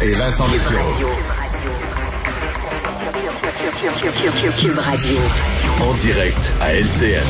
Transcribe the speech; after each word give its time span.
et 0.00 0.12
Vincent 0.12 0.48
Dessureau. 0.48 0.80
Cube 4.58 4.78
Radio. 4.78 5.16
En 5.82 5.94
direct 5.94 6.52
à 6.60 6.74
LCN. 6.74 7.22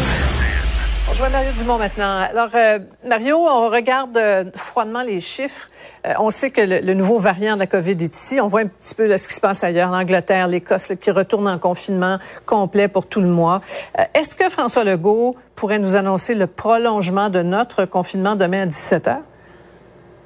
Je 1.13 1.19
vois 1.19 1.29
Mario 1.29 1.51
Dumont 1.57 1.79
maintenant. 1.79 2.21
Alors, 2.21 2.49
euh, 2.55 2.79
Mario, 3.07 3.37
on 3.37 3.69
regarde 3.71 4.17
euh, 4.17 4.45
froidement 4.55 5.03
les 5.03 5.21
chiffres. 5.21 5.69
Euh, 6.07 6.13
on 6.19 6.31
sait 6.31 6.51
que 6.51 6.61
le, 6.61 6.81
le, 6.81 6.95
nouveau 6.95 7.19
variant 7.19 7.55
de 7.55 7.61
la 7.61 7.67
COVID 7.67 7.93
est 7.93 8.15
ici. 8.15 8.41
On 8.41 8.49
voit 8.49 8.61
un 8.61 8.67
petit 8.67 8.95
peu 8.95 9.07
là, 9.07 9.19
ce 9.19 9.29
qui 9.29 9.35
se 9.35 9.41
passe 9.41 9.63
ailleurs, 9.63 9.91
l'Angleterre, 9.91 10.49
l'Écosse, 10.49 10.93
qui 11.01 11.11
retourne 11.11 11.49
en 11.49 11.59
confinement 11.59 12.19
complet 12.47 12.89
pour 12.89 13.07
tout 13.07 13.21
le 13.21 13.29
mois. 13.29 13.61
Est-ce 14.15 14.35
que 14.35 14.51
François 14.51 14.85
Legault 14.85 15.37
pourrait 15.55 15.79
nous 15.79 15.97
annoncer 15.97 16.35
le 16.35 16.47
prolongement 16.47 17.29
de 17.29 17.43
notre 17.43 17.85
confinement 17.85 18.35
demain 18.37 18.63
à 18.63 18.67
17 18.67 19.09
heures? 19.09 19.23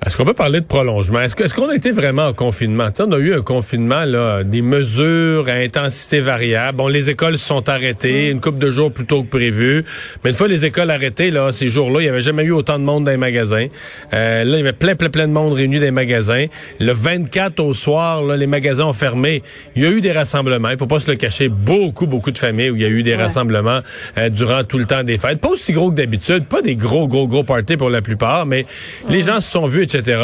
Est-ce 0.07 0.17
qu'on 0.17 0.25
peut 0.25 0.33
parler 0.33 0.61
de 0.61 0.65
prolongement? 0.65 1.21
Est-ce 1.21 1.35
qu'on 1.53 1.69
est 1.71 1.73
a 1.73 1.75
été 1.75 1.91
vraiment 1.91 2.27
en 2.27 2.33
confinement? 2.33 2.89
on 3.01 3.12
a 3.12 3.19
eu 3.19 3.35
un 3.35 3.43
confinement, 3.43 4.05
là, 4.05 4.45
des 4.45 4.62
mesures 4.62 5.48
à 5.48 5.55
intensité 5.55 6.20
variable. 6.20 6.79
Bon, 6.79 6.87
les 6.87 7.11
écoles 7.11 7.37
se 7.37 7.45
sont 7.45 7.69
arrêtées, 7.69 8.29
une 8.29 8.41
couple 8.41 8.59
de 8.59 8.70
jours 8.70 8.92
plus 8.92 9.06
tôt 9.06 9.25
que 9.25 9.29
prévu. 9.29 9.84
Mais 10.23 10.30
une 10.30 10.37
fois 10.37 10.47
les 10.47 10.65
écoles 10.65 10.92
arrêtées, 10.92 11.33
là, 11.33 11.51
ces 11.51 11.69
jours-là, 11.69 11.98
il 11.98 12.05
n'y 12.05 12.09
avait 12.09 12.23
jamais 12.23 12.45
eu 12.45 12.53
autant 12.53 12.79
de 12.79 12.84
monde 12.84 13.06
dans 13.06 13.11
les 13.11 13.16
magasins. 13.16 13.66
Euh, 14.15 14.45
là, 14.45 14.56
il 14.56 14.59
y 14.59 14.61
avait 14.61 14.73
plein, 14.73 14.95
plein, 14.95 15.11
plein 15.11 15.27
de 15.27 15.33
monde 15.33 15.55
réuni 15.55 15.80
dans 15.80 15.84
les 15.84 15.91
magasins. 15.91 16.47
Le 16.78 16.92
24 16.92 17.59
au 17.59 17.75
soir, 17.75 18.23
là, 18.23 18.37
les 18.37 18.47
magasins 18.47 18.87
ont 18.87 18.92
fermé. 18.92 19.42
Il 19.75 19.83
y 19.83 19.87
a 19.87 19.91
eu 19.91 20.01
des 20.01 20.12
rassemblements. 20.12 20.70
Il 20.70 20.78
faut 20.78 20.87
pas 20.87 21.01
se 21.01 21.11
le 21.11 21.17
cacher. 21.17 21.48
Beaucoup, 21.48 22.06
beaucoup 22.06 22.30
de 22.30 22.39
familles 22.39 22.70
où 22.70 22.77
il 22.77 22.83
y 22.83 22.87
a 22.87 22.89
eu 22.89 23.03
des 23.03 23.17
rassemblements 23.17 23.80
euh, 24.17 24.28
durant 24.28 24.62
tout 24.62 24.78
le 24.78 24.87
temps 24.87 25.03
des 25.03 25.19
fêtes. 25.19 25.41
Pas 25.41 25.48
aussi 25.48 25.73
gros 25.73 25.91
que 25.91 25.97
d'habitude. 25.97 26.47
Pas 26.47 26.62
des 26.62 26.77
gros, 26.77 27.09
gros, 27.09 27.27
gros 27.27 27.42
parties 27.42 27.77
pour 27.77 27.91
la 27.91 28.01
plupart, 28.01 28.47
mais 28.47 28.65
les 29.09 29.23
gens 29.23 29.41
se 29.41 29.51
sont 29.51 29.67
vus, 29.67 29.88
etc. 29.95 30.20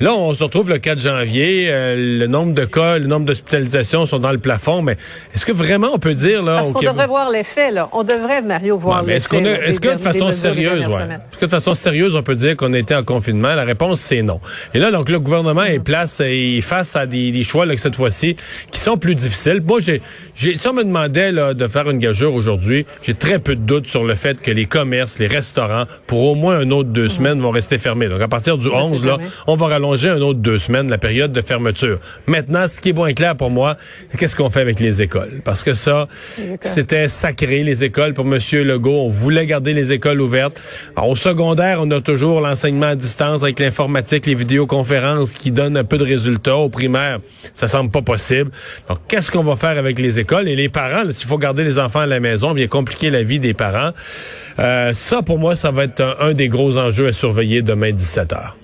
Là, 0.00 0.14
on 0.14 0.32
se 0.34 0.44
retrouve 0.44 0.70
le 0.70 0.78
4 0.78 1.00
janvier, 1.00 1.68
euh, 1.70 2.18
le 2.18 2.26
nombre 2.26 2.54
de 2.54 2.64
cas, 2.64 2.98
le 2.98 3.06
nombre 3.06 3.26
d'hospitalisations 3.26 4.06
sont 4.06 4.18
dans 4.18 4.32
le 4.32 4.38
plafond, 4.38 4.82
mais 4.82 4.96
est-ce 5.34 5.46
que 5.46 5.52
vraiment 5.52 5.90
on 5.92 5.98
peut 5.98 6.14
dire 6.14 6.42
là 6.42 6.56
Parce 6.56 6.72
qu'on 6.72 6.80
devrait 6.80 7.06
voir 7.06 7.30
l'effet 7.30 7.70
là, 7.70 7.88
on 7.92 8.02
devrait 8.02 8.42
Mario 8.42 8.76
voir 8.76 9.02
l'effet. 9.02 9.16
Est-ce 9.16 9.28
qu'on 9.28 9.44
est-ce 9.44 9.80
que 9.80 9.94
de 9.94 9.98
façon 9.98 10.30
sérieuse, 10.30 10.86
ouais, 10.86 11.02
est-ce 11.32 11.38
que 11.38 11.46
de 11.46 11.50
façon 11.50 11.74
sérieuse 11.74 12.16
on 12.16 12.22
peut 12.22 12.34
dire 12.34 12.56
qu'on 12.56 12.74
était 12.74 12.94
en 12.94 13.04
confinement? 13.04 13.54
La 13.54 13.64
réponse 13.64 14.00
c'est 14.00 14.22
non. 14.22 14.40
Et 14.74 14.78
là 14.78 14.90
donc 14.90 15.08
le 15.08 15.18
gouvernement 15.18 15.64
est 15.64 15.80
place 15.80 16.20
et 16.20 16.60
face 16.62 16.96
à 16.96 17.06
des, 17.06 17.44
choix 17.44 17.66
là, 17.66 17.76
cette 17.76 17.96
fois-ci 17.96 18.36
qui 18.70 18.80
sont 18.80 18.96
plus 18.96 19.14
difficiles. 19.14 19.62
Moi 19.64 19.80
j'ai 19.80 20.02
j'ai 20.34 20.56
si 20.56 20.68
on 20.68 20.72
me 20.74 20.84
demandait 20.84 21.32
là, 21.32 21.54
de 21.54 21.66
faire 21.68 21.88
une 21.90 21.98
gageure 21.98 22.34
aujourd'hui, 22.34 22.86
j'ai 23.02 23.14
très 23.14 23.38
peu 23.38 23.56
de 23.56 23.60
doutes 23.60 23.86
sur 23.86 24.04
le 24.04 24.14
fait 24.14 24.40
que 24.40 24.50
les 24.50 24.66
commerces, 24.66 25.18
les 25.18 25.26
restaurants 25.26 25.84
pour 26.06 26.22
au 26.22 26.34
moins 26.34 26.58
un 26.58 26.70
autre 26.70 26.90
deux 26.90 27.04
mhm. 27.04 27.08
semaines 27.08 27.40
vont 27.40 27.50
rester 27.50 27.78
fermés. 27.78 28.08
Donc 28.08 28.20
à 28.20 28.28
partir 28.28 28.58
du 28.58 28.68
11 28.68 28.97
là, 29.04 29.18
on 29.46 29.56
va 29.56 29.66
rallonger 29.66 30.08
un 30.08 30.20
autre 30.20 30.40
deux 30.40 30.58
semaines 30.58 30.88
la 30.90 30.98
période 30.98 31.32
de 31.32 31.40
fermeture. 31.40 31.98
Maintenant, 32.26 32.66
ce 32.68 32.80
qui 32.80 32.90
est 32.90 32.92
bon 32.92 33.12
clair 33.14 33.36
pour 33.36 33.50
moi, 33.50 33.76
c'est 34.10 34.18
qu'est-ce 34.18 34.36
qu'on 34.36 34.50
fait 34.50 34.60
avec 34.60 34.80
les 34.80 35.02
écoles? 35.02 35.40
Parce 35.44 35.62
que 35.62 35.74
ça, 35.74 36.08
c'était 36.60 37.08
sacré, 37.08 37.62
les 37.62 37.84
écoles. 37.84 38.14
Pour 38.14 38.26
M. 38.26 38.38
Legault, 38.64 39.02
on 39.06 39.08
voulait 39.08 39.46
garder 39.46 39.74
les 39.74 39.92
écoles 39.92 40.20
ouvertes. 40.20 40.60
au 40.96 41.16
secondaire, 41.16 41.78
on 41.82 41.90
a 41.90 42.00
toujours 42.00 42.40
l'enseignement 42.40 42.86
à 42.86 42.94
distance 42.94 43.42
avec 43.42 43.58
l'informatique, 43.58 44.26
les 44.26 44.34
vidéoconférences 44.34 45.32
qui 45.32 45.50
donnent 45.50 45.76
un 45.76 45.84
peu 45.84 45.98
de 45.98 46.04
résultats. 46.04 46.56
Au 46.56 46.68
primaire, 46.68 47.20
ça 47.54 47.68
semble 47.68 47.90
pas 47.90 48.02
possible. 48.02 48.50
Donc, 48.88 48.98
qu'est-ce 49.08 49.30
qu'on 49.30 49.44
va 49.44 49.56
faire 49.56 49.78
avec 49.78 49.98
les 49.98 50.18
écoles? 50.18 50.48
Et 50.48 50.56
les 50.56 50.68
parents, 50.68 51.10
s'il 51.10 51.28
faut 51.28 51.38
garder 51.38 51.64
les 51.64 51.78
enfants 51.78 52.00
à 52.00 52.06
la 52.06 52.20
maison, 52.20 52.52
vient 52.52 52.66
compliquer 52.66 53.10
la 53.10 53.22
vie 53.22 53.40
des 53.40 53.54
parents. 53.54 53.92
Euh, 54.58 54.92
ça, 54.92 55.22
pour 55.22 55.38
moi, 55.38 55.54
ça 55.54 55.70
va 55.70 55.84
être 55.84 56.00
un, 56.00 56.14
un 56.20 56.32
des 56.32 56.48
gros 56.48 56.78
enjeux 56.78 57.08
à 57.08 57.12
surveiller 57.12 57.62
demain 57.62 57.92
17 57.92 58.32
heures. 58.32 58.56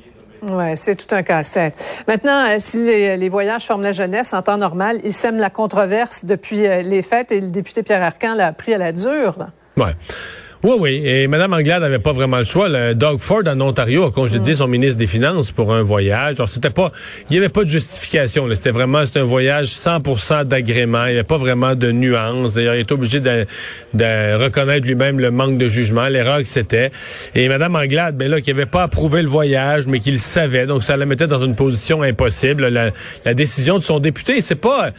Oui, 0.51 0.77
c'est 0.77 0.97
tout 0.97 1.15
un 1.15 1.23
casse-tête. 1.23 1.75
Maintenant, 2.07 2.47
euh, 2.47 2.57
si 2.59 2.85
les, 2.85 3.29
voyages 3.29 3.67
forment 3.67 3.83
la 3.83 3.93
jeunesse 3.93 4.33
en 4.35 4.43
temps 4.43 4.59
normal, 4.59 5.01
ils 5.05 5.13
sèment 5.13 5.39
la 5.39 5.51
controverse 5.51 6.25
depuis 6.25 6.67
euh, 6.67 6.83
les 6.83 7.03
fêtes 7.03 7.33
et 7.33 7.41
le 7.41 7.49
député 7.49 7.83
Pierre 7.83 8.03
Arcan 8.03 8.35
l'a 8.35 8.53
pris 8.53 8.75
à 8.75 8.79
la 8.79 8.93
dure. 8.93 9.47
Oui. 9.77 9.91
Oui, 10.65 10.77
oui. 10.81 11.03
Et 11.05 11.27
Mme 11.27 11.53
Anglade 11.53 11.83
n'avait 11.83 11.99
pas 11.99 12.13
vraiment 12.13 12.39
le 12.39 12.45
choix. 12.45 12.71
Le 12.71 12.95
Doug 12.95 13.21
Ford 13.21 13.43
en 13.47 13.61
Ontario 13.61 14.07
a 14.07 14.11
congédié 14.11 14.55
mm. 14.55 14.57
son 14.57 14.67
ministre 14.67 14.97
des 14.97 15.07
Finances 15.07 15.53
pour 15.53 15.75
un 15.75 15.83
voyage. 15.83 16.37
Alors, 16.37 16.49
c'était 16.49 16.71
pas, 16.71 16.91
il 17.29 17.33
n'y 17.35 17.37
avait 17.37 17.51
pas 17.51 17.65
de 17.65 17.69
justification. 17.69 18.49
C'était 18.55 18.71
vraiment, 18.71 19.05
c'était 19.05 19.21
un 19.21 19.25
voyage 19.25 19.67
100% 19.67 20.45
d'agrément. 20.45 21.05
Il 21.05 21.11
n'y 21.11 21.19
avait 21.19 21.23
pas 21.23 21.37
vraiment 21.37 21.75
de 21.75 21.93
nuances. 21.93 22.55
D'ailleurs, 22.55 22.77
il 22.77 22.81
est 22.81 22.93
obligé 22.93 23.21
de, 23.21 23.45
de 23.93 24.43
reconnaître 24.43 24.87
lui-même 24.87 25.21
le 25.21 25.31
manque 25.31 25.59
de 25.59 25.69
jugement, 25.69 26.09
l'erreur 26.09 26.39
que 26.39 26.49
c'était. 26.49 26.91
Et 27.35 27.47
Mme 27.47 27.77
Anglade, 27.77 28.17
ben 28.17 28.31
là, 28.31 28.41
qui 28.41 28.49
n'avait 28.49 28.65
pas 28.65 28.85
approuvé 28.85 29.21
le 29.21 29.29
voyage, 29.29 29.87
mais 29.87 30.01
qu'il 30.01 30.19
savait. 30.19 30.65
Donc, 30.65 30.83
ça 30.83 30.97
la 30.97 31.05
mettait 31.05 31.27
dans 31.27 31.45
une 31.45 31.57
position 31.57 32.01
impossible. 32.01 32.69
La, 32.69 32.91
la 33.27 33.35
décision 33.35 33.79
de 33.79 33.85
son 33.85 33.99
député, 33.99 34.41
c'est 34.41 34.55
pas, 34.55 34.93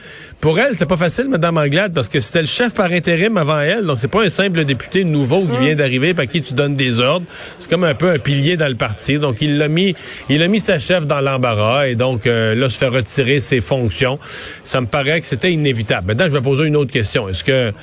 pour 0.45 0.59
elle, 0.59 0.77
c'est 0.77 0.85
pas 0.85 0.95
facile, 0.95 1.27
Mme 1.27 1.57
Anglade, 1.57 1.91
parce 1.91 2.07
que 2.07 2.19
c'était 2.19 2.41
le 2.41 2.45
chef 2.45 2.75
par 2.75 2.91
intérim 2.91 3.35
avant 3.35 3.61
elle. 3.61 3.83
Donc, 3.83 3.97
c'est 3.99 4.07
pas 4.07 4.23
un 4.23 4.29
simple 4.29 4.63
député 4.63 5.03
nouveau 5.03 5.41
qui 5.41 5.57
vient 5.57 5.73
d'arriver, 5.73 6.13
par 6.13 6.27
qui 6.27 6.39
tu 6.43 6.53
donnes 6.53 6.75
des 6.75 6.99
ordres. 6.99 7.25
C'est 7.57 7.67
comme 7.67 7.83
un 7.83 7.95
peu 7.95 8.11
un 8.11 8.19
pilier 8.19 8.55
dans 8.55 8.67
le 8.67 8.75
parti. 8.75 9.17
Donc, 9.17 9.41
il 9.41 9.57
l'a 9.57 9.69
mis, 9.69 9.95
il 10.29 10.43
a 10.43 10.47
mis 10.47 10.59
sa 10.59 10.77
chef 10.77 11.07
dans 11.07 11.19
l'embarras 11.19 11.87
et 11.87 11.95
donc, 11.95 12.27
euh, 12.27 12.53
là, 12.53 12.69
se 12.69 12.77
fait 12.77 12.89
retirer 12.89 13.39
ses 13.39 13.59
fonctions. 13.59 14.19
Ça 14.63 14.81
me 14.81 14.85
paraît 14.85 15.19
que 15.19 15.25
c'était 15.25 15.51
inévitable. 15.51 16.09
Maintenant, 16.09 16.27
je 16.27 16.33
vais 16.33 16.41
poser 16.41 16.65
une 16.65 16.75
autre 16.75 16.91
question. 16.91 17.27
Est-ce 17.27 17.43
que 17.43 17.73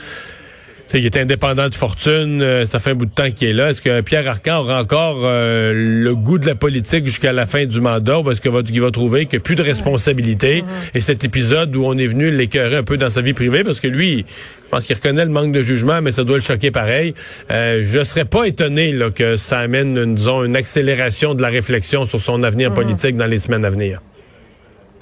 il 0.98 1.06
est 1.06 1.16
indépendant 1.16 1.68
de 1.68 1.74
fortune, 1.74 2.42
euh, 2.42 2.66
ça 2.66 2.78
fait 2.78 2.90
un 2.90 2.94
bout 2.94 3.06
de 3.06 3.14
temps 3.14 3.30
qu'il 3.30 3.48
est 3.48 3.52
là. 3.52 3.70
Est-ce 3.70 3.80
que 3.80 4.00
Pierre 4.02 4.28
Arcan 4.28 4.60
aura 4.60 4.80
encore 4.80 5.20
euh, 5.22 5.72
le 5.74 6.14
goût 6.14 6.38
de 6.38 6.46
la 6.46 6.54
politique 6.54 7.04
jusqu'à 7.04 7.32
la 7.32 7.46
fin 7.46 7.64
du 7.64 7.80
mandat 7.80 8.20
ou 8.20 8.30
est-ce 8.30 8.40
qu'il 8.40 8.50
va, 8.50 8.62
va 8.62 8.90
trouver 8.90 9.26
qu'il 9.26 9.38
n'y 9.38 9.42
a 9.42 9.44
plus 9.44 9.54
de 9.54 9.62
responsabilité? 9.62 10.64
Et 10.94 11.00
cet 11.00 11.24
épisode 11.24 11.74
où 11.76 11.84
on 11.84 11.96
est 11.96 12.06
venu 12.06 12.30
l'écœurer 12.30 12.76
un 12.76 12.82
peu 12.82 12.96
dans 12.96 13.10
sa 13.10 13.22
vie 13.22 13.32
privée, 13.32 13.64
parce 13.64 13.80
que 13.80 13.88
lui, 13.88 14.26
je 14.64 14.68
pense 14.70 14.84
qu'il 14.84 14.96
reconnaît 14.96 15.24
le 15.24 15.30
manque 15.30 15.52
de 15.52 15.62
jugement, 15.62 16.00
mais 16.02 16.12
ça 16.12 16.24
doit 16.24 16.36
le 16.36 16.42
choquer 16.42 16.70
pareil. 16.70 17.14
Euh, 17.50 17.82
je 17.84 18.04
serais 18.04 18.24
pas 18.24 18.44
étonné 18.44 18.92
là, 18.92 19.10
que 19.10 19.36
ça 19.36 19.60
amène, 19.60 20.14
disons, 20.14 20.44
une 20.44 20.56
accélération 20.56 21.34
de 21.34 21.42
la 21.42 21.48
réflexion 21.48 22.04
sur 22.04 22.20
son 22.20 22.42
avenir 22.42 22.70
mm-hmm. 22.70 22.74
politique 22.74 23.16
dans 23.16 23.26
les 23.26 23.38
semaines 23.38 23.64
à 23.64 23.70
venir. 23.70 24.00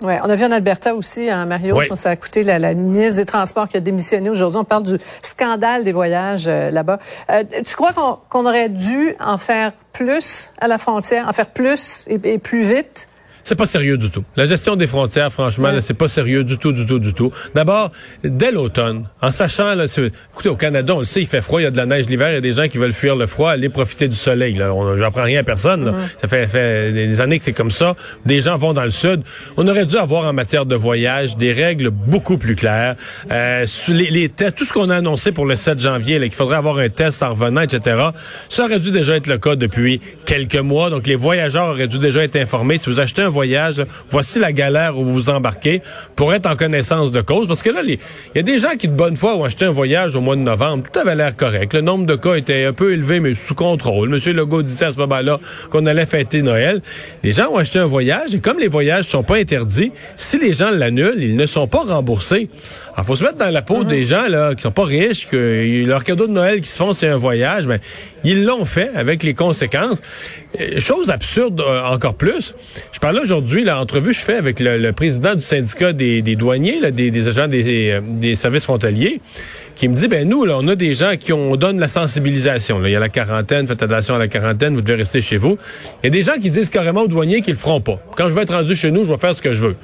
Ouais, 0.03 0.19
on 0.23 0.31
a 0.31 0.35
vu 0.35 0.45
en 0.45 0.51
Alberta 0.51 0.95
aussi, 0.95 1.29
hein, 1.29 1.45
Mario, 1.45 1.79
je 1.81 1.89
pense 1.89 1.99
que 1.99 2.03
ça 2.03 2.11
a 2.11 2.17
coûté 2.17 2.43
la, 2.43 2.59
la, 2.59 2.73
ministre 2.73 3.17
des 3.17 3.27
Transports 3.27 3.69
qui 3.69 3.77
a 3.77 3.81
démissionné 3.81 4.31
aujourd'hui. 4.31 4.59
On 4.59 4.65
parle 4.65 4.85
du 4.85 4.97
scandale 5.21 5.85
des 5.85 5.93
voyages 5.93 6.47
euh, 6.47 6.71
là-bas. 6.71 6.99
Euh, 7.31 7.45
tu 7.67 7.77
crois 7.77 7.93
qu'on 7.93 8.47
aurait 8.47 8.71
dû 8.71 9.15
en 9.21 9.37
faire 9.37 9.73
plus 9.93 10.49
à 10.59 10.69
la 10.69 10.79
frontière, 10.79 11.29
en 11.29 11.33
faire 11.35 11.51
plus 11.51 12.07
et 12.09 12.39
plus 12.39 12.63
vite? 12.63 13.09
C'est 13.45 13.57
pas 13.57 13.67
sérieux 13.67 13.99
du 13.99 14.11
tout. 14.11 14.25
La 14.37 14.47
gestion 14.47 14.77
des 14.77 14.87
frontières, 14.87 15.33
franchement, 15.33 15.71
c'est 15.81 15.95
pas 15.95 16.09
sérieux 16.09 16.45
du 16.45 16.59
tout, 16.59 16.73
du 16.73 16.87
tout, 16.87 16.99
du 16.99 17.15
tout. 17.15 17.33
D'abord, 17.55 17.91
dès 18.25 18.53
l'automne, 18.53 19.09
en 19.23 19.31
sachant, 19.31 19.75
là, 19.75 19.87
écoutez, 20.33 20.49
au 20.49 20.57
Canada, 20.57 20.95
on 20.95 21.01
le 21.01 21.05
sait, 21.05 21.21
il 21.21 21.27
fait 21.27 21.41
froid, 21.41 21.61
il 21.61 21.65
y 21.65 21.67
a 21.67 21.71
de 21.71 21.77
la 21.77 21.87
neige 21.87 22.07
l'hiver, 22.09 22.31
il 22.31 22.35
y 22.35 22.37
a 22.37 22.41
des 22.41 22.53
gens 22.53 22.69
qui 22.69 22.79
veulent 22.79 22.93
fuir 22.93 23.17
le 23.17 23.27
froid, 23.27 23.51
aller 23.51 23.69
profiter 23.69 24.09
du 24.09 24.17
soleil. 24.17 24.55
Là. 24.55 24.73
j'apprends 24.97 25.25
rien 25.25 25.41
à 25.41 25.45
personne. 25.45 25.85
Là. 25.85 25.95
Ça 26.21 26.29
fait, 26.29 26.47
fait, 26.47 26.93
des 26.93 27.21
années 27.21 27.39
que 27.39 27.45
c'est 27.45 27.53
comme 27.53 27.71
ça. 27.71 27.95
Des 28.27 28.41
gens 28.41 28.57
vont 28.57 28.73
dans 28.73 28.85
le 28.85 28.91
sud. 28.91 29.23
On 29.57 29.67
aurait 29.69 29.87
dû 29.87 29.97
avoir 29.97 30.25
en 30.25 30.33
matière 30.33 30.67
de 30.67 30.77
voyage 30.77 31.37
des 31.37 31.53
règles 31.53 31.91
beaucoup 31.91 32.39
plus 32.39 32.57
claires. 32.57 32.97
Euh, 33.31 33.67
les, 33.89 34.11
les 34.11 34.29
tests, 34.29 34.57
tout 34.57 34.65
ce 34.65 34.73
qu'on 34.73 34.91
a 34.91 34.97
annoncé 34.97 35.33
pour 35.33 35.47
le 35.47 35.57
7 35.57 35.81
janvier, 35.81 36.19
qu'il 36.21 36.33
faudrait 36.33 36.57
avoir 36.57 36.79
un 36.79 36.89
test 36.89 37.23
en 37.23 37.31
revenant, 37.31 37.63
etc. 37.63 37.97
Ça 38.49 38.65
aurait 38.65 38.81
dû 38.81 38.91
déjà 38.91 39.17
être 39.17 39.27
le 39.27 39.39
cas 39.39 39.57
depuis 39.57 40.01
quelques 40.27 40.57
mois. 40.57 40.91
Donc 40.91 41.07
les 41.07 41.17
voyageurs 41.17 41.69
auraient 41.69 41.89
dû 41.89 41.99
déjà 41.99 42.23
être 42.23 42.37
informés. 42.37 42.79
Si 42.79 42.91
vous 42.91 43.01
achetez 43.01 43.23
un 43.23 43.30
voyage, 43.31 43.83
voici 44.11 44.39
la 44.39 44.53
galère 44.53 44.99
où 44.99 45.05
vous 45.05 45.15
vous 45.15 45.31
embarquez 45.31 45.83
pour 46.17 46.35
être 46.35 46.47
en 46.47 46.57
connaissance 46.57 47.13
de 47.13 47.21
cause. 47.21 47.49
Parce 47.49 47.63
que 47.63 47.71
là, 47.71 47.81
il 47.85 47.99
y 48.35 48.39
a 48.39 48.43
des 48.43 48.59
gens 48.59 48.77
qui, 48.79 48.89
de 48.89 48.93
bonne 48.93 49.17
foi, 49.17 49.37
ont 49.37 49.45
acheté 49.45 49.65
un 49.65 49.71
voyage 49.71 50.17
au 50.17 50.21
mois 50.21 50.37
de 50.37 50.43
novembre. 50.43 50.85
Tout 50.93 50.99
avait 50.99 51.15
l'air 51.15 51.37
correct. 51.37 51.73
Le 51.75 51.81
nombre 51.81 52.07
de 52.07 52.17
cas 52.17 52.35
était 52.35 52.65
un 52.65 52.73
peu 52.73 52.93
élevé, 52.93 53.21
mais 53.21 53.35
sous 53.35 53.55
contrôle. 53.55 54.09
Monsieur 54.09 54.33
Legault 54.33 54.63
disait 54.63 54.87
à 54.87 54.93
ce 54.93 54.99
moment-là 54.99 55.41
qu'on 55.71 55.87
allait 55.87 56.07
fêter 56.07 56.43
Noël. 56.43 56.83
Les 57.23 57.33
gens 57.33 57.51
ont 57.51 57.57
acheté 57.57 57.79
un 57.79 57.87
voyage 57.87 58.35
et 58.35 58.41
comme 58.41 58.59
les 58.59 58.69
voyages 58.69 59.07
sont 59.07 59.23
pas 59.23 59.37
interdits, 59.37 59.93
si 60.17 60.39
les 60.39 60.53
gens 60.53 60.71
l'annulent, 60.71 61.23
ils 61.23 61.37
ne 61.37 61.47
sont 61.47 61.67
pas 61.67 61.83
remboursés. 61.85 62.51
Il 62.99 63.05
faut 63.05 63.17
se 63.17 63.25
mettre 63.25 63.39
dans 63.39 63.51
la 63.51 63.63
peau 63.63 63.85
des 63.85 64.05
gens 64.05 64.27
là 64.29 64.55
qui 64.55 64.63
sont 64.63 64.71
pas 64.73 64.85
riches, 64.85 65.27
que 65.27 65.85
leur 65.87 66.05
cadeau 66.05 66.27
de 66.27 66.33
Noël 66.33 66.61
qui 66.61 66.69
se 66.69 66.77
font, 66.77 66.93
c'est 66.93 67.09
un 67.09 67.17
voyage. 67.17 67.67
Mais 67.67 67.81
ils 68.25 68.45
l'ont 68.45 68.65
fait 68.65 68.91
avec 68.95 69.23
les 69.23 69.35
conséquences. 69.35 70.01
Euh, 70.61 70.81
chose 70.81 71.11
absurde 71.11 71.61
euh, 71.61 71.83
encore 71.83 72.15
plus. 72.15 72.55
Je 72.93 72.99
parlais 72.99 73.21
aujourd'hui, 73.21 73.65
l'entrevue 73.65 74.11
que 74.11 74.17
je 74.17 74.25
fais 74.25 74.35
avec 74.35 74.61
le, 74.61 74.91
président 74.93 75.35
du 75.35 75.41
syndicat 75.41 75.93
des, 75.93 76.23
douaniers, 76.37 76.81
là, 76.81 76.91
des, 76.91 77.29
agents 77.29 77.49
des, 77.49 77.91
euh, 77.91 78.01
des, 78.03 78.35
services 78.35 78.65
frontaliers, 78.65 79.21
qui 79.77 79.89
me 79.89 79.95
dit, 79.95 80.09
ben 80.09 80.29
nous, 80.29 80.45
là, 80.45 80.57
on 80.59 80.69
a 80.69 80.77
des 80.77 80.95
gens 80.95 81.15
qui 81.19 81.33
ont, 81.33 81.53
on 81.53 81.57
donne 81.57 81.79
la 81.79 81.89
sensibilisation. 81.89 82.79
Là. 82.79 82.89
Il 82.89 82.93
y 82.93 82.97
a 82.97 83.01
la 83.01 83.09
quarantaine, 83.09 83.67
faites 83.67 83.83
attention 83.83 84.17
à 84.17 84.19
la 84.19 84.29
quarantaine, 84.29 84.75
vous 84.75 84.83
devez 84.83 84.99
rester 84.99 85.21
chez 85.21 85.37
vous. 85.37 85.57
Il 86.03 86.07
y 86.07 86.09
a 86.09 86.11
des 86.11 86.23
gens 86.23 86.35
qui 86.41 86.51
disent 86.51 86.69
carrément 86.69 87.03
aux 87.03 87.09
douaniers 87.09 87.41
qu'ils 87.41 87.55
le 87.55 87.59
feront 87.59 87.81
pas. 87.81 87.99
Quand 88.17 88.29
je 88.29 88.35
vais 88.35 88.43
être 88.43 88.55
rendu 88.55 88.77
chez 88.77 88.91
nous, 88.91 89.05
je 89.05 89.11
vais 89.11 89.19
faire 89.19 89.35
ce 89.35 89.43
que 89.43 89.53
je 89.53 89.67
veux. 89.67 89.77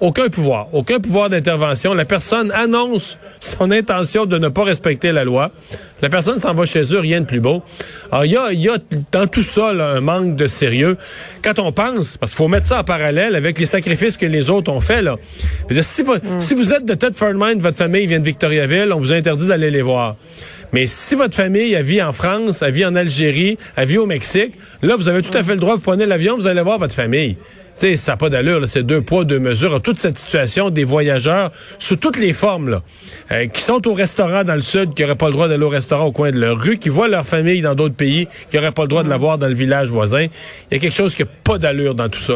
Aucun 0.00 0.28
pouvoir, 0.28 0.68
aucun 0.74 1.00
pouvoir 1.00 1.30
d'intervention. 1.30 1.94
La 1.94 2.04
personne 2.04 2.50
annonce 2.52 3.18
son 3.40 3.70
intention 3.70 4.26
de 4.26 4.38
ne 4.38 4.48
pas 4.48 4.64
respecter 4.64 5.12
la 5.12 5.24
loi. 5.24 5.50
La 6.02 6.10
personne 6.10 6.38
s'en 6.38 6.52
va 6.52 6.66
chez 6.66 6.82
eux, 6.94 6.98
rien 6.98 7.20
de 7.20 7.26
plus 7.26 7.40
beau. 7.40 7.62
Alors, 8.12 8.26
il 8.26 8.32
y 8.32 8.36
a, 8.36 8.52
y 8.52 8.68
a 8.68 8.76
dans 9.12 9.26
tout 9.26 9.42
ça 9.42 9.72
là, 9.72 9.88
un 9.88 10.00
manque 10.00 10.36
de 10.36 10.46
sérieux. 10.46 10.98
Quand 11.42 11.58
on 11.58 11.72
pense, 11.72 12.18
parce 12.18 12.32
qu'il 12.32 12.36
faut 12.36 12.48
mettre 12.48 12.66
ça 12.66 12.80
en 12.80 12.84
parallèle 12.84 13.34
avec 13.34 13.58
les 13.58 13.66
sacrifices 13.66 14.18
que 14.18 14.26
les 14.26 14.50
autres 14.50 14.70
ont 14.70 14.80
faits. 14.80 15.02
Là. 15.02 15.16
si, 15.80 16.02
vous, 16.02 16.14
si 16.38 16.54
vous 16.54 16.74
êtes 16.74 16.84
de 16.84 16.94
Tedford 16.94 17.34
Mine, 17.34 17.60
votre 17.60 17.78
famille 17.78 18.06
vient 18.06 18.20
de 18.20 18.24
Victoriaville, 18.24 18.92
on 18.92 18.98
vous 18.98 19.12
a 19.12 19.16
interdit 19.16 19.46
d'aller 19.46 19.70
les 19.70 19.82
voir. 19.82 20.16
Mais 20.72 20.86
si 20.86 21.14
votre 21.14 21.34
famille 21.34 21.74
a 21.74 21.82
vit 21.82 22.02
en 22.02 22.12
France, 22.12 22.62
a 22.62 22.70
vit 22.70 22.84
en 22.84 22.94
Algérie, 22.94 23.56
a 23.76 23.84
vit 23.86 23.98
au 23.98 24.06
Mexique, 24.06 24.54
là, 24.82 24.96
vous 24.96 25.08
avez 25.08 25.22
tout 25.22 25.36
à 25.36 25.42
fait 25.42 25.54
le 25.54 25.60
droit, 25.60 25.76
vous 25.76 25.80
prenez 25.80 26.04
l'avion, 26.04 26.36
vous 26.36 26.46
allez 26.46 26.60
voir 26.60 26.78
votre 26.78 26.94
famille 26.94 27.36
sais, 27.76 27.96
ça 27.96 28.12
n'a 28.12 28.16
pas 28.16 28.28
d'allure, 28.28 28.66
c'est 28.66 28.82
deux 28.82 29.00
poids, 29.00 29.24
deux 29.24 29.38
mesures. 29.38 29.80
Toute 29.82 29.98
cette 29.98 30.18
situation 30.18 30.70
des 30.70 30.84
voyageurs, 30.84 31.52
sous 31.78 31.96
toutes 31.96 32.18
les 32.18 32.32
formes, 32.32 32.70
là, 32.70 32.82
euh, 33.32 33.46
qui 33.46 33.62
sont 33.62 33.86
au 33.86 33.94
restaurant 33.94 34.44
dans 34.44 34.54
le 34.54 34.60
sud, 34.60 34.94
qui 34.94 35.02
n'auraient 35.02 35.14
pas 35.14 35.26
le 35.26 35.32
droit 35.32 35.48
d'aller 35.48 35.64
au 35.64 35.68
restaurant 35.68 36.06
au 36.06 36.12
coin 36.12 36.30
de 36.30 36.38
leur 36.38 36.58
rue, 36.58 36.78
qui 36.78 36.88
voient 36.88 37.08
leur 37.08 37.26
famille 37.26 37.62
dans 37.62 37.74
d'autres 37.74 37.94
pays, 37.94 38.28
qui 38.50 38.56
n'auraient 38.56 38.72
pas 38.72 38.82
le 38.82 38.88
droit 38.88 39.02
de 39.02 39.08
la 39.08 39.16
voir 39.16 39.38
dans 39.38 39.48
le 39.48 39.54
village 39.54 39.88
voisin. 39.88 40.26
Il 40.70 40.74
y 40.74 40.76
a 40.76 40.78
quelque 40.78 40.94
chose 40.94 41.14
qui 41.14 41.22
n'a 41.22 41.28
pas 41.44 41.58
d'allure 41.58 41.94
dans 41.94 42.08
tout 42.08 42.20
ça. 42.20 42.34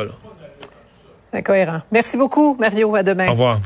C'est 1.32 1.38
incohérent. 1.38 1.82
Merci 1.92 2.16
beaucoup, 2.16 2.56
Mario. 2.58 2.94
À 2.94 3.02
demain. 3.02 3.28
Au 3.28 3.32
revoir. 3.32 3.60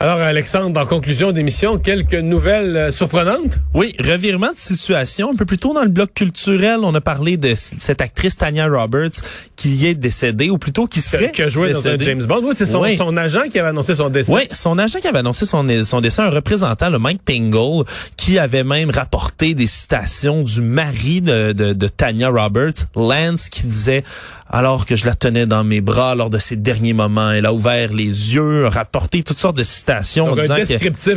Alors, 0.00 0.20
Alexandre, 0.20 0.80
en 0.80 0.86
conclusion 0.86 1.32
d'émission, 1.32 1.76
quelques 1.76 2.14
nouvelles 2.14 2.76
euh, 2.76 2.90
surprenantes? 2.92 3.58
Oui, 3.74 3.92
revirement 3.98 4.52
de 4.52 4.58
situation. 4.58 5.32
Un 5.32 5.34
peu 5.34 5.44
plus 5.44 5.58
tôt 5.58 5.74
dans 5.74 5.82
le 5.82 5.88
bloc 5.88 6.14
culturel, 6.14 6.78
on 6.84 6.94
a 6.94 7.00
parlé 7.00 7.36
de 7.36 7.52
cette 7.56 8.00
actrice 8.00 8.36
Tanya 8.36 8.68
Roberts 8.68 9.20
qui 9.56 9.88
est 9.88 9.96
décédée, 9.96 10.50
ou 10.50 10.58
plutôt 10.58 10.86
qui 10.86 11.00
serait 11.00 11.32
Qui 11.32 11.42
a 11.42 11.48
joué 11.48 11.72
dans 11.72 11.88
un 11.88 11.98
James 11.98 12.22
Bond. 12.22 12.42
Oui, 12.44 12.54
c'est 12.56 12.64
son, 12.64 12.84
son, 12.94 13.16
agent 13.16 13.48
qui 13.50 13.58
avait 13.58 13.70
annoncé 13.70 13.96
son 13.96 14.08
décès. 14.08 14.32
Oui, 14.32 14.42
son 14.52 14.78
agent 14.78 15.00
qui 15.00 15.08
avait 15.08 15.18
annoncé 15.18 15.46
son, 15.46 15.66
son 15.82 16.00
décès, 16.00 16.22
un 16.22 16.30
représentant, 16.30 16.90
le 16.90 17.00
Mike 17.00 17.22
Pingle, 17.24 17.84
qui 18.16 18.38
avait 18.38 18.62
même 18.62 18.90
rapporté 18.90 19.54
des 19.54 19.66
citations 19.66 20.44
du 20.44 20.60
mari 20.60 21.22
de, 21.22 21.50
de, 21.50 21.72
de 21.72 21.88
Tanya 21.88 22.28
Roberts, 22.28 22.84
Lance, 22.94 23.48
qui 23.48 23.66
disait 23.66 24.04
alors 24.50 24.86
que 24.86 24.96
je 24.96 25.04
la 25.06 25.14
tenais 25.14 25.46
dans 25.46 25.64
mes 25.64 25.80
bras 25.80 26.14
lors 26.14 26.30
de 26.30 26.38
ses 26.38 26.56
derniers 26.56 26.94
moments. 26.94 27.30
Elle 27.30 27.46
a 27.46 27.52
ouvert 27.52 27.92
les 27.92 28.34
yeux, 28.34 28.66
rapporté 28.66 29.22
toutes 29.22 29.38
sortes 29.38 29.56
de 29.56 29.64
citations. 29.64 30.26
Donc, 30.26 30.38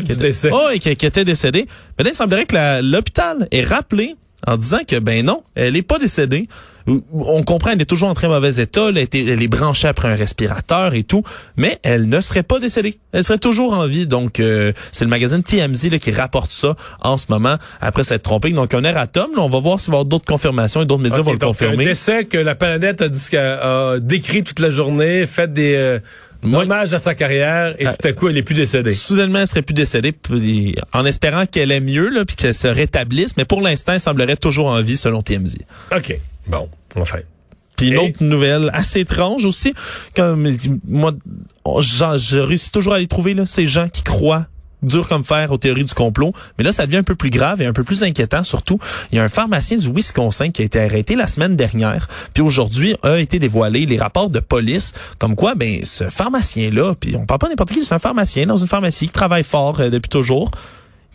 du 0.03 0.15
décès. 0.15 0.49
Oh, 0.51 0.69
et 0.73 0.79
qu'elle 0.79 0.93
était 0.93 1.25
décédée. 1.25 1.65
Mais 1.97 2.03
là, 2.03 2.11
il 2.11 2.15
semblerait 2.15 2.45
que 2.45 2.81
l'hôpital 2.81 3.47
ait 3.51 3.63
rappelé 3.63 4.15
en 4.47 4.57
disant 4.57 4.79
que 4.87 4.97
ben 4.99 5.25
non, 5.25 5.43
elle 5.55 5.75
est 5.75 5.81
pas 5.81 5.99
décédée. 5.99 6.47
On 6.87 7.43
comprend, 7.43 7.71
elle 7.71 7.81
est 7.81 7.85
toujours 7.85 8.09
en 8.09 8.13
très 8.13 8.27
mauvais 8.27 8.61
état, 8.61 8.89
elle, 8.89 8.97
elle 8.97 9.41
est 9.41 9.47
branchée 9.47 9.87
après 9.87 10.07
un 10.07 10.15
respirateur 10.15 10.93
et 10.93 11.03
tout, 11.03 11.23
mais 11.57 11.79
elle 11.83 12.09
ne 12.09 12.21
serait 12.21 12.43
pas 12.43 12.59
décédée. 12.59 12.97
Elle 13.11 13.23
serait 13.23 13.37
toujours 13.37 13.73
en 13.73 13.85
vie. 13.87 14.07
Donc, 14.07 14.39
euh, 14.39 14.73
c'est 14.91 15.05
le 15.05 15.09
magazine 15.09 15.43
TMZ 15.43 15.89
là, 15.91 15.99
qui 15.99 16.11
rapporte 16.11 16.51
ça 16.53 16.75
en 17.01 17.17
ce 17.17 17.25
moment, 17.29 17.55
après 17.81 18.03
s'être 18.03 18.23
trompé. 18.23 18.51
Donc, 18.51 18.73
un 18.73 18.83
erratum, 18.83 19.31
là, 19.35 19.41
on 19.41 19.49
va 19.49 19.59
voir 19.59 19.79
s'il 19.79 19.91
va 19.91 19.97
y 19.97 19.99
avoir 19.99 20.05
d'autres 20.05 20.25
confirmations 20.25 20.81
et 20.81 20.85
d'autres 20.85 21.03
médias 21.03 21.21
vont 21.21 21.33
le 21.33 21.37
confirmer. 21.37 21.83
un 21.83 21.87
décès 21.89 22.25
que 22.25 22.37
la 22.37 22.55
planète 22.55 23.01
a, 23.01 23.09
dit, 23.09 23.37
a 23.37 23.99
décrit 23.99 24.43
toute 24.43 24.59
la 24.59 24.71
journée, 24.71 25.25
fait 25.27 25.51
des... 25.51 25.75
Euh, 25.75 25.99
hommage 26.43 26.93
à 26.93 26.99
sa 26.99 27.15
carrière 27.15 27.75
et 27.79 27.87
euh, 27.87 27.91
tout 27.99 28.07
à 28.07 28.13
coup 28.13 28.29
elle 28.29 28.37
est 28.37 28.43
plus 28.43 28.55
décédée. 28.55 28.93
Soudainement 28.93 29.39
elle 29.39 29.47
serait 29.47 29.61
plus 29.61 29.73
décédée 29.73 30.13
en 30.93 31.05
espérant 31.05 31.45
qu'elle 31.45 31.71
est 31.71 31.79
mieux 31.79 32.09
là 32.09 32.25
puis 32.25 32.35
qu'elle 32.35 32.53
se 32.53 32.67
rétablisse 32.67 33.37
mais 33.37 33.45
pour 33.45 33.61
l'instant 33.61 33.93
elle 33.93 33.99
semblerait 33.99 34.37
toujours 34.37 34.67
en 34.67 34.81
vie 34.81 34.97
selon 34.97 35.21
TMZ. 35.21 35.57
OK. 35.95 36.17
Bon, 36.47 36.69
enfin. 36.95 37.19
Puis 37.77 37.89
une 37.89 37.97
autre 37.97 38.23
nouvelle 38.23 38.69
assez 38.73 38.99
étrange 38.99 39.45
aussi 39.45 39.73
comme 40.15 40.51
moi 40.87 41.13
je 41.79 42.37
réussis 42.37 42.71
toujours 42.71 42.93
à 42.93 42.99
les 42.99 43.07
trouver 43.07 43.33
là 43.33 43.45
ces 43.45 43.67
gens 43.67 43.87
qui 43.89 44.03
croient 44.03 44.47
dur 44.83 45.07
comme 45.07 45.23
fer 45.23 45.51
aux 45.51 45.57
théories 45.57 45.85
du 45.85 45.93
complot. 45.93 46.33
Mais 46.57 46.63
là, 46.63 46.71
ça 46.71 46.85
devient 46.85 46.97
un 46.97 47.03
peu 47.03 47.15
plus 47.15 47.29
grave 47.29 47.61
et 47.61 47.65
un 47.65 47.73
peu 47.73 47.83
plus 47.83 48.03
inquiétant 48.03 48.43
surtout. 48.43 48.79
Il 49.11 49.15
y 49.15 49.19
a 49.19 49.23
un 49.23 49.29
pharmacien 49.29 49.77
du 49.77 49.91
Wisconsin 49.91 50.51
qui 50.51 50.61
a 50.61 50.65
été 50.65 50.79
arrêté 50.79 51.15
la 51.15 51.27
semaine 51.27 51.55
dernière. 51.55 52.07
Puis 52.33 52.41
aujourd'hui, 52.41 52.95
a 53.03 53.19
été 53.19 53.39
dévoilé 53.39 53.85
les 53.85 53.97
rapports 53.97 54.29
de 54.29 54.39
police 54.39 54.93
comme 55.19 55.35
quoi, 55.35 55.55
ben, 55.55 55.83
ce 55.83 56.09
pharmacien-là, 56.09 56.95
puis 56.99 57.15
on 57.15 57.25
parle 57.25 57.39
pas 57.39 57.49
n'importe 57.49 57.71
qui, 57.71 57.83
c'est 57.83 57.93
un 57.93 57.99
pharmacien 57.99 58.45
dans 58.45 58.57
une 58.57 58.67
pharmacie 58.67 59.07
qui 59.07 59.11
travaille 59.11 59.43
fort 59.43 59.79
euh, 59.79 59.89
depuis 59.89 60.09
toujours, 60.09 60.51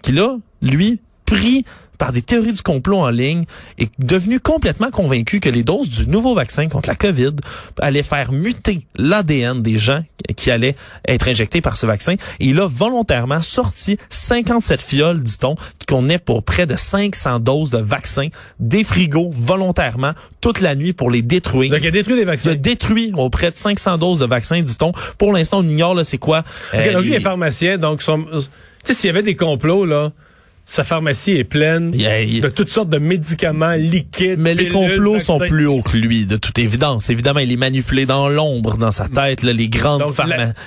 qui 0.02 0.12
là, 0.12 0.36
lui, 0.62 1.00
pris 1.24 1.64
par 1.98 2.12
des 2.12 2.22
théories 2.22 2.52
du 2.52 2.62
complot 2.62 2.98
en 2.98 3.10
ligne, 3.10 3.44
est 3.78 3.90
devenu 3.98 4.40
complètement 4.40 4.90
convaincu 4.90 5.40
que 5.40 5.48
les 5.48 5.62
doses 5.62 5.90
du 5.90 6.08
nouveau 6.08 6.34
vaccin 6.34 6.68
contre 6.68 6.88
la 6.88 6.94
COVID 6.94 7.36
allaient 7.80 8.02
faire 8.02 8.32
muter 8.32 8.86
l'ADN 8.96 9.62
des 9.62 9.78
gens 9.78 10.04
qui 10.36 10.50
allaient 10.50 10.76
être 11.06 11.28
injectés 11.28 11.60
par 11.60 11.76
ce 11.76 11.86
vaccin. 11.86 12.14
Et 12.40 12.46
il 12.46 12.60
a 12.60 12.66
volontairement 12.66 13.42
sorti 13.42 13.98
57 14.10 14.80
fioles, 14.80 15.22
dit-on, 15.22 15.54
qui 15.78 15.86
contenaient 15.86 16.18
pour 16.18 16.42
près 16.42 16.66
de 16.66 16.76
500 16.76 17.40
doses 17.40 17.70
de 17.70 17.78
vaccins 17.78 18.28
des 18.58 18.84
frigos 18.84 19.30
volontairement 19.32 20.12
toute 20.40 20.60
la 20.60 20.74
nuit 20.74 20.92
pour 20.92 21.10
les 21.10 21.22
détruire. 21.22 21.70
Donc 21.70 21.80
il 21.82 21.88
a 21.88 21.90
détruit 21.90 22.16
des 22.16 22.24
vaccins. 22.24 22.50
Il 22.50 22.52
a 22.52 22.56
détruit 22.56 23.12
auprès 23.16 23.50
de 23.50 23.56
500 23.56 23.98
doses 23.98 24.20
de 24.20 24.26
vaccins, 24.26 24.60
dit-on. 24.60 24.92
Pour 25.18 25.32
l'instant, 25.32 25.58
on 25.58 25.68
ignore 25.68 25.94
là 25.94 26.04
c'est 26.04 26.18
quoi. 26.18 26.44
Okay, 26.72 26.92
donc 26.92 27.04
les 27.04 27.20
pharmaciens, 27.20 27.78
donc, 27.78 28.02
sont... 28.02 28.24
tu 28.24 28.40
sais, 28.84 28.94
s'il 28.94 29.06
y 29.08 29.10
avait 29.10 29.22
des 29.22 29.36
complots, 29.36 29.84
là, 29.84 30.12
sa 30.68 30.82
pharmacie 30.82 31.30
est 31.32 31.44
pleine 31.44 31.92
de 31.92 32.48
toutes 32.48 32.70
sortes 32.70 32.88
de 32.88 32.98
médicaments 32.98 33.72
liquides. 33.72 34.38
Mais 34.38 34.54
les 34.54 34.68
complots 34.68 35.20
sont 35.20 35.38
plus 35.38 35.66
hauts 35.66 35.82
que 35.82 35.96
lui, 35.96 36.26
de 36.26 36.36
toute 36.36 36.58
évidence. 36.58 37.08
Évidemment, 37.08 37.38
il 37.38 37.52
est 37.52 37.56
manipulé 37.56 38.04
dans 38.04 38.28
l'ombre, 38.28 38.76
dans 38.76 38.90
sa 38.90 39.08
tête. 39.08 39.42
Là, 39.44 39.52
les 39.52 39.68
grandes 39.68 40.02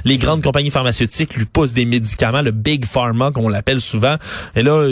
les 0.05 0.17
grandes 0.17 0.41
compagnies 0.41 0.71
pharmaceutiques 0.71 1.35
lui 1.35 1.45
poussent 1.45 1.73
des 1.73 1.85
médicaments, 1.85 2.41
le 2.41 2.51
big 2.51 2.85
pharma, 2.85 3.31
comme 3.31 3.43
on 3.43 3.49
l'appelle 3.49 3.81
souvent. 3.81 4.15
Et 4.55 4.63
là, 4.63 4.87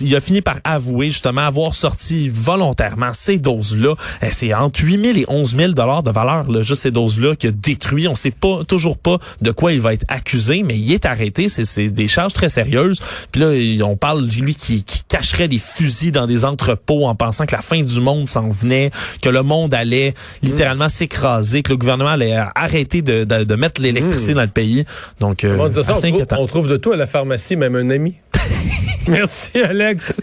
il 0.00 0.16
a 0.16 0.20
fini 0.20 0.40
par 0.40 0.58
avouer 0.64 1.06
justement 1.06 1.42
avoir 1.42 1.74
sorti 1.74 2.28
volontairement 2.28 3.10
ces 3.12 3.38
doses-là. 3.38 3.94
Eh, 4.22 4.32
c'est 4.32 4.54
entre 4.54 4.82
8 4.82 5.14
000 5.14 5.18
et 5.18 5.24
11 5.28 5.56
000 5.56 5.72
dollars 5.72 6.02
de 6.02 6.10
valeur, 6.10 6.50
là, 6.50 6.62
juste 6.62 6.82
ces 6.82 6.90
doses-là, 6.90 7.36
qui 7.36 7.48
a 7.48 7.50
détruit. 7.50 8.08
On 8.08 8.14
sait 8.14 8.30
pas 8.30 8.64
toujours 8.66 8.98
pas 8.98 9.18
de 9.40 9.50
quoi 9.50 9.72
il 9.72 9.80
va 9.80 9.94
être 9.94 10.04
accusé, 10.08 10.62
mais 10.62 10.78
il 10.78 10.92
est 10.92 11.06
arrêté. 11.06 11.48
C'est 11.48 11.90
des 11.90 12.08
charges 12.08 12.32
très 12.32 12.48
sérieuses. 12.48 13.00
Puis 13.32 13.40
là, 13.40 13.86
on 13.86 13.96
parle 13.96 14.28
de 14.28 14.34
lui 14.34 14.54
qui, 14.54 14.84
qui, 14.84 15.02
cacherait 15.08 15.48
des 15.48 15.58
fusils 15.58 16.12
dans 16.12 16.26
des 16.26 16.44
entrepôts 16.44 17.06
en 17.06 17.14
pensant 17.14 17.46
que 17.46 17.54
la 17.54 17.62
fin 17.62 17.82
du 17.82 18.00
monde 18.00 18.28
s'en 18.28 18.50
venait, 18.50 18.90
que 19.22 19.30
le 19.30 19.42
monde 19.42 19.72
allait 19.72 20.12
littéralement 20.42 20.90
s'écraser, 20.90 21.62
que 21.62 21.70
le 21.70 21.78
gouvernement 21.78 22.10
allait 22.10 22.36
arrêter 22.54 23.00
de, 23.00 23.24
de, 23.24 23.44
de 23.44 23.54
mettre 23.54 23.80
l'électricité 23.80 24.32
mm. 24.32 24.36
dans 24.36 24.42
le 24.42 24.48
pays. 24.48 24.84
Donc, 25.20 25.44
euh, 25.44 25.56
on, 25.58 25.70
trouve, 25.70 26.26
on 26.30 26.46
trouve 26.46 26.68
de 26.68 26.76
tout 26.76 26.92
à 26.92 26.96
la 26.96 27.06
pharmacie, 27.06 27.56
même 27.56 27.74
un 27.74 27.88
ami. 27.88 28.16
Merci, 29.18 29.60
Alex. 29.60 30.20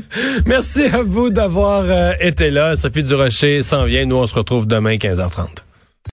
Merci 0.46 0.84
à 0.84 1.02
vous 1.02 1.28
d'avoir 1.28 1.84
euh, 1.84 2.12
été 2.18 2.50
là. 2.50 2.76
Sophie 2.76 3.02
Durocher 3.02 3.62
s'en 3.62 3.84
vient. 3.84 4.06
Nous, 4.06 4.16
on 4.16 4.26
se 4.26 4.34
retrouve 4.34 4.66
demain, 4.66 4.94
15h30. 4.96 5.67